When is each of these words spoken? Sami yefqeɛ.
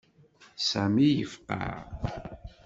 Sami 0.69 1.07
yefqeɛ. 1.17 1.73